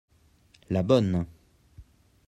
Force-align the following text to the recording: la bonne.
la 0.71 0.81
bonne. 0.81 1.27